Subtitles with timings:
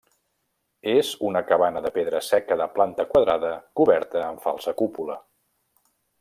[0.93, 3.53] És una cabana de pedra seca de planta quadrada
[3.83, 5.21] coberta amb falsa cúpula.